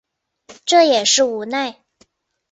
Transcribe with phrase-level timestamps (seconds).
[0.65, 1.83] 这也是无奈